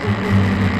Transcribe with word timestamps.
Música 0.00 0.77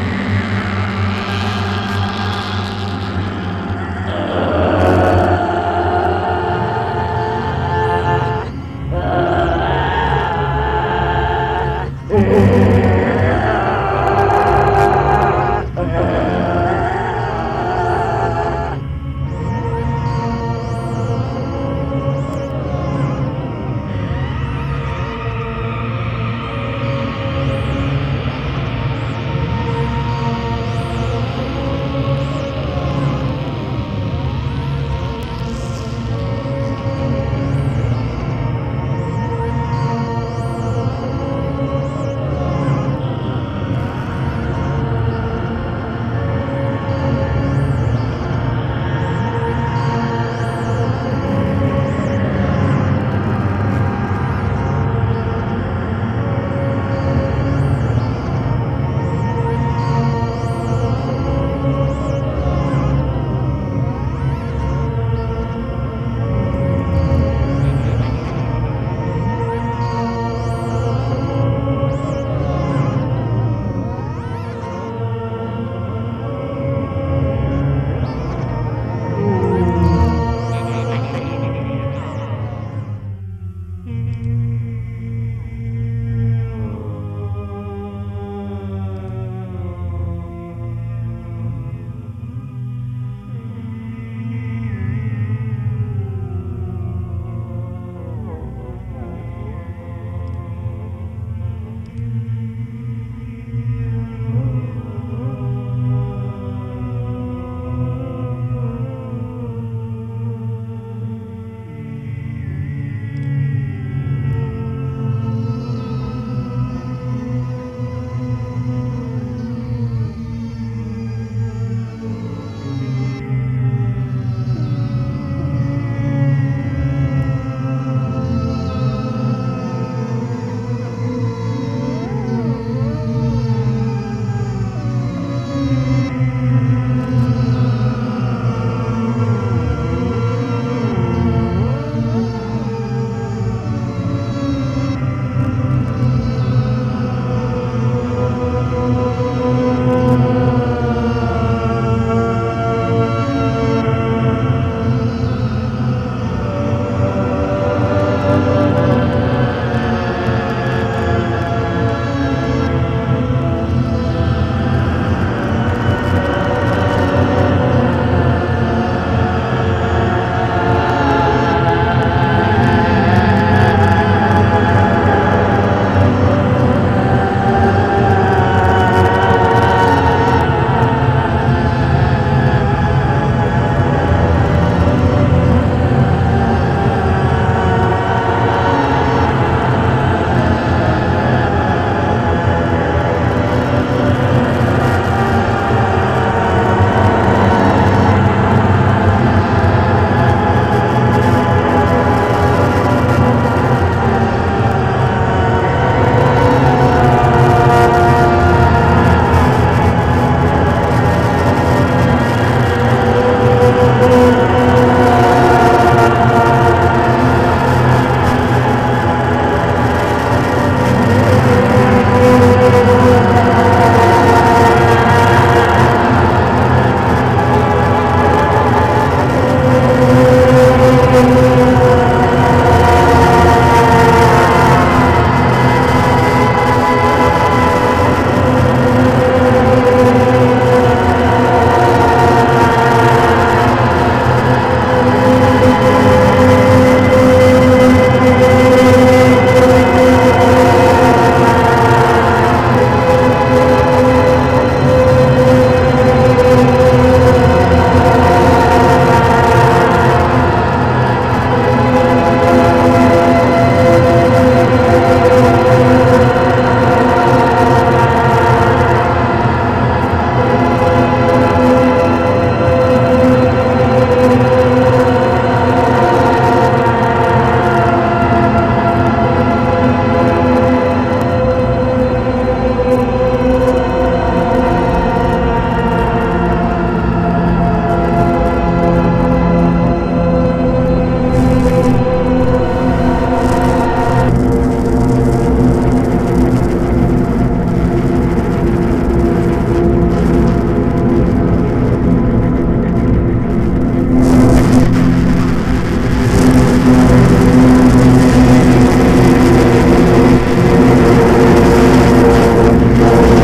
Lord. 313.10 313.37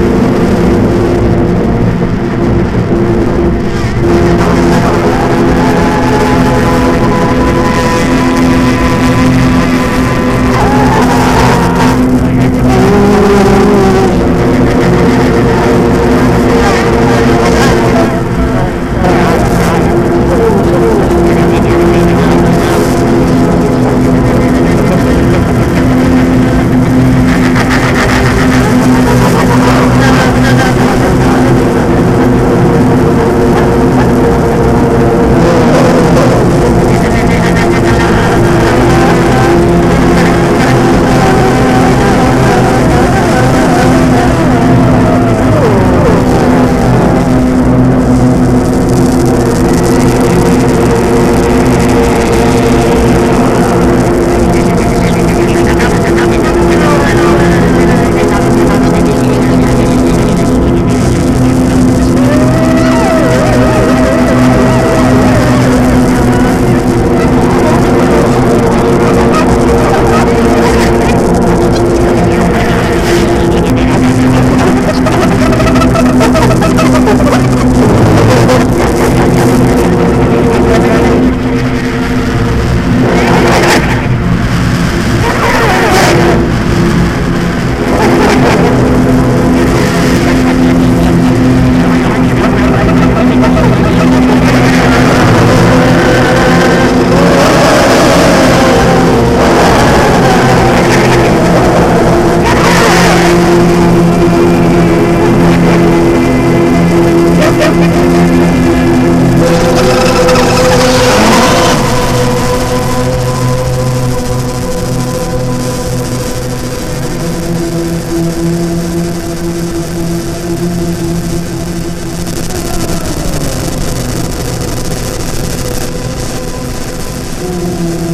you. 127.85 128.13